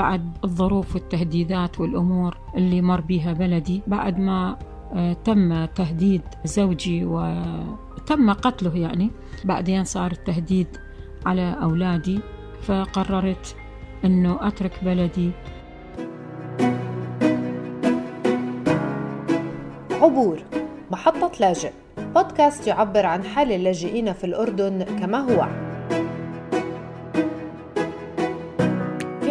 [0.00, 4.58] بعد الظروف والتهديدات والأمور اللي مر بها بلدي بعد ما
[4.94, 9.10] آه، تم تهديد زوجي وتم قتله يعني
[9.44, 10.66] بعدين صار التهديد
[11.26, 12.20] على أولادي
[12.62, 13.56] فقررت
[14.04, 15.30] أنه أترك بلدي.
[20.02, 20.42] عبور
[20.90, 21.72] محطة لاجئ
[22.14, 25.69] بودكاست يعبر عن حال اللاجئين في الأردن كما هو.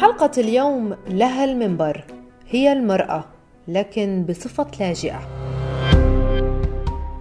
[0.00, 2.04] حلقة اليوم لها المنبر
[2.48, 3.24] هي المرأة
[3.68, 5.20] لكن بصفة لاجئة.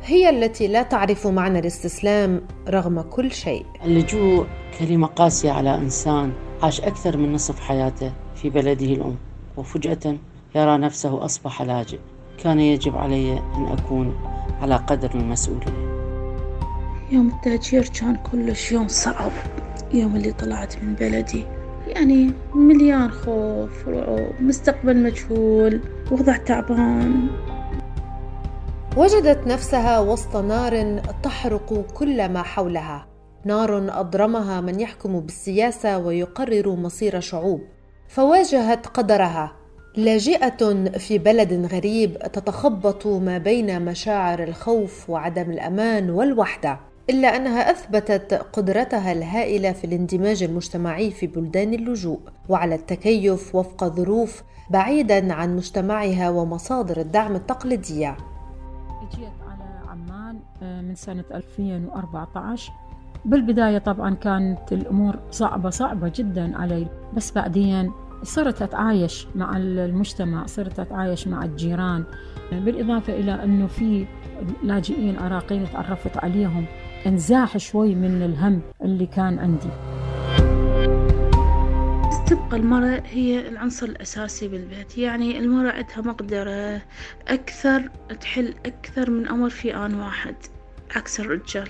[0.04, 3.66] هي التي لا تعرف معنى الاستسلام رغم كل شيء.
[3.86, 4.48] اللجوء
[4.80, 6.34] كلمة قاسية على إنسان
[6.64, 9.16] عاش أكثر من نصف حياته في بلده الأم
[9.58, 10.16] وفجأة
[10.56, 12.00] يرى نفسه أصبح لاجئ.
[12.44, 14.16] كان يجب علي أن أكون
[14.62, 15.90] على قدر المسؤولية
[17.12, 19.32] يوم التهجير كان كلش يوم صعب
[19.94, 21.59] يوم اللي طلعت من بلدي.
[21.90, 27.28] يعني مليان خوف ورعب مستقبل مجهول وضع تعبان.
[28.98, 33.08] وجدت نفسها وسط نار تحرق كل ما حولها.
[33.46, 37.62] نار أضرمها من يحكم بالسياسة ويقرر مصير شعوب.
[38.08, 39.52] فواجهت قدرها.
[39.96, 46.89] لاجئة في بلد غريب تتخبط ما بين مشاعر الخوف وعدم الأمان والوحدة.
[47.10, 54.44] إلا أنها أثبتت قدرتها الهائلة في الاندماج المجتمعي في بلدان اللجوء وعلى التكيف وفق ظروف
[54.70, 58.18] بعيدا عن مجتمعها ومصادر الدعم التقليدية.
[59.16, 62.74] جيت على عمان آه، من سنة 2014
[63.26, 66.88] بالبداية طبعا كانت الأمور صعبة صعبة جدا علي.
[67.14, 67.92] بس بعدين
[68.24, 72.04] صرت أتعايش مع المجتمع صرت أتعايش مع الجيران.
[72.52, 74.06] بالإضافة إلى أنه في
[74.64, 76.66] لاجئين عراقيين تعرفت عليهم.
[77.08, 79.70] انزاح شوي من الهم اللي كان عندي.
[82.28, 84.98] تبقى المرأة هي العنصر الأساسي بالبيت.
[84.98, 86.82] يعني المرأة عندها مقدرة
[87.28, 87.90] أكثر
[88.22, 90.36] تحل أكثر من أمر في آن واحد
[90.96, 91.68] عكس الرجال.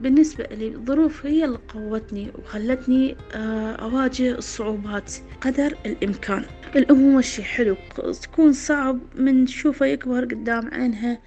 [0.00, 6.44] بالنسبة لي الظروف هي اللي قوتني وخلتني آه، أواجه الصعوبات قدر الإمكان.
[6.76, 7.76] الأمومة شي حلو
[8.22, 11.18] تكون صعب من تشوفه يكبر قدام عينها.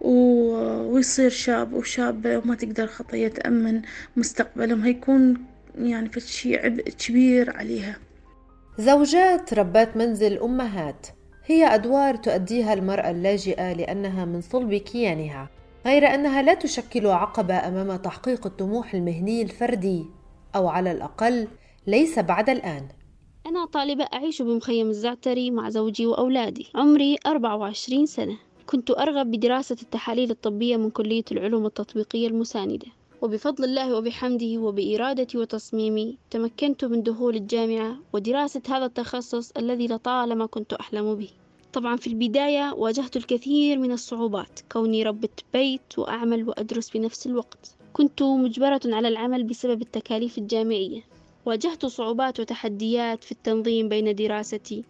[0.00, 3.82] ويصير شاب وشابة وما تقدر خطية تأمن
[4.16, 4.82] مستقبلهم.
[4.82, 5.44] هيكون
[5.78, 7.96] يعني فشي عبء كبير عليها.
[8.78, 11.06] زوجات ربات منزل أمهات.
[11.46, 15.48] هي أدوار تؤديها المرأة اللاجئة لأنها من صلب كيانها
[15.86, 20.04] غير أنها لا تشكل عقبة أمام تحقيق الطموح المهني الفردي
[20.56, 21.48] أو على الأقل
[21.86, 22.88] ليس بعد الآن.
[23.46, 26.66] أنا طالبة أعيش بمخيم الزعتري مع زوجي وأولادي.
[26.74, 28.36] عمري 24 سنة.
[28.70, 32.86] كنت أرغب بدراسة التحاليل الطبية من كلية العلوم التطبيقية المساندة.
[33.22, 40.72] وبفضل الله وبحمده وبإرادتي وتصميمي تمكنت من دخول الجامعة ودراسة هذا التخصص الذي لطالما كنت
[40.72, 41.28] أحلم به.
[41.72, 47.76] طبعا في البداية واجهت الكثير من الصعوبات كوني ربة بيت وأعمل وأدرس في نفس الوقت.
[47.92, 51.00] كنت مجبرة على العمل بسبب التكاليف الجامعية.
[51.46, 54.84] واجهت صعوبات وتحديات في التنظيم بين دراستي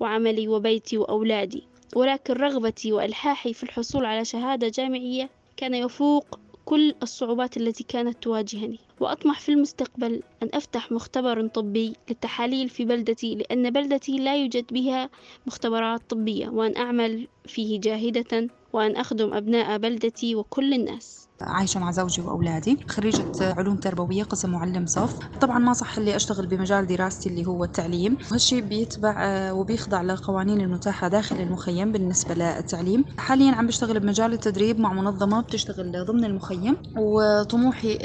[0.00, 1.71] وعملي وبيتي وأولادي.
[1.96, 8.78] ولكن رغبتي وإلحاحي في الحصول على شهادة جامعية كان يفوق كل الصعوبات التي كانت تواجهني.
[9.00, 15.10] وأطمح في المستقبل أن أفتح مختبر طبي للتحاليل في بلدتي لأن بلدتي لا يوجد بها
[15.46, 21.28] مختبرات طبية وأن أعمل فيه جاهدة وأن أخدم أبناء بلدتي وكل الناس.
[21.46, 22.78] عايشة مع زوجي وأولادي.
[22.88, 25.18] خريجة علوم تربوية قسم معلم صف.
[25.40, 28.16] طبعا ما صح اللي أشتغل بمجال دراستي اللي هو التعليم.
[28.32, 33.04] هالشي بيتبع آه، وبيخضع للقوانين المتاحة داخل المخيم بالنسبة للتعليم.
[33.18, 36.76] حاليا عم بشتغل بمجال التدريب مع منظمة بتشتغل ضمن المخيم.
[36.98, 37.98] وطموحي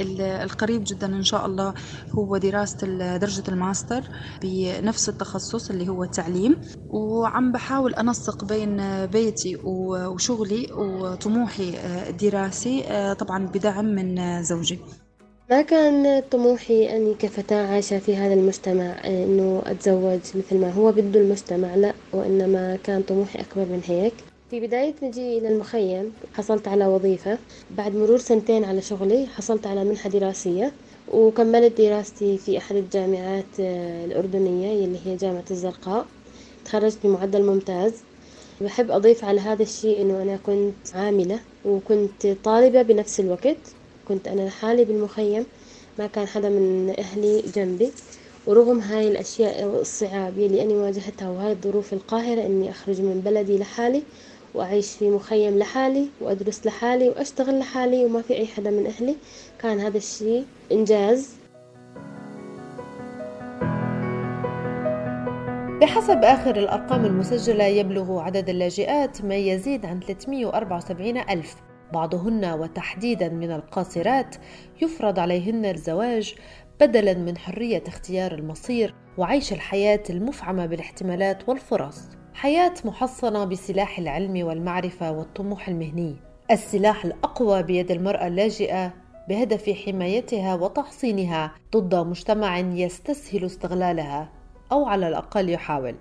[0.44, 1.74] القريب جدا إن شاء الله
[2.18, 2.78] هو دراسة
[3.18, 4.02] درجة الماستر
[4.44, 6.56] بنفس التخصص اللي هو التعليم.
[6.90, 11.74] وعم بحاول أنسق بين بيتي وشغلي وطموحي
[12.10, 12.84] الدراسي.
[12.88, 14.80] آه، طبعا بدعم من زوجي.
[15.50, 21.20] ما كان طموحي أني كفتاة عايشة في هذا المجتمع؟ أنه أتزوج مثل ما هو بده
[21.20, 21.76] المجتمع.
[21.76, 24.14] لا وإنما كان طموحي أكبر من هيك.
[24.52, 27.38] في بداية مجيئي إلى المخيم حصلت على وظيفة.
[27.78, 30.72] بعد مرور سنتين على شغلي حصلت على منحة دراسية.
[31.14, 36.06] وكملت دراستي في أحد الجامعات الأردنية اللي هي جامعة الزرقاء.
[36.66, 37.94] تخرجت بمعدل ممتاز.
[38.62, 43.58] بحب أضيف على هذا الشيء إنه أنا كنت عاملة وكنت طالبة بنفس الوقت.
[44.08, 45.46] كنت أنا لحالي بالمخيم
[46.00, 47.92] ما كان حدا من أهلي جنبي.
[48.48, 54.04] ورغم هاي الأشياء الصعاب يلي أنا واجهتها وهاي الظروف القاهرة إني أخرج من بلدي لحالي
[54.54, 59.16] وأعيش في مخيم لحالي وأدرس لحالي وأشتغل لحالي وما في أي حدا من أهلي
[59.60, 61.47] كان هذا الشيء إنجاز.
[65.88, 71.56] بحسب آخر الأرقام المسجلة يبلغ عدد اللاجئات ما يزيد عن 374 ألف.
[71.94, 74.36] بعضهن وتحديدا من القاصرات
[74.82, 76.36] يفرض عليهن الزواج
[76.80, 82.02] بدلا من حرية اختيار المصير وعيش الحياة المفعمة بالاحتمالات والفرص.
[82.34, 86.16] حياة محصنة بسلاح العلم والمعرفة والطموح المهني.
[86.52, 88.94] السلاح الأقوى بيد المرأة اللاجئة
[89.30, 94.37] بهدف حمايتها وتحصينها ضد مجتمع يستسهل استغلالها.
[94.72, 95.96] أو على الأقل يحاول.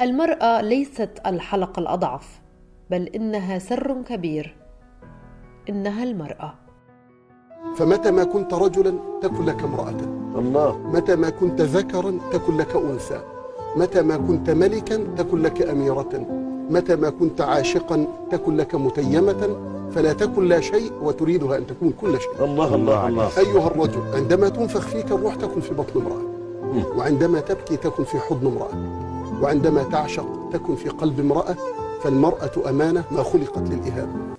[0.00, 2.40] المرأة ليست الحلقة الأضعف
[2.90, 4.56] بل إنها سر كبير.
[5.68, 6.54] إنها المرأة.
[7.76, 10.00] فمتى ما كنت رجلا تكن لك امرأة.
[10.38, 10.78] الله.
[10.78, 13.20] متى ما كنت ذكرا تكن لك أنثى.
[13.76, 16.26] متى ما كنت ملكا تكن لك أميرة.
[16.70, 19.56] متى ما كنت عاشقا تكن لك متيمة.
[19.90, 22.44] فلا تكن لا شيء وتريدها أن تكون كل شيء.
[22.44, 23.38] الله الله الله.
[23.38, 26.27] أيها الرجل عندما تنفخ فيك الروح تكن في بطن امرأة.
[26.96, 28.74] وعندما تبكي تكن في حضن امرأة
[29.42, 31.56] وعندما تعشق تكن في قلب امرأة
[32.02, 34.34] فالمرأة أمانة ما خلقت للإهانة.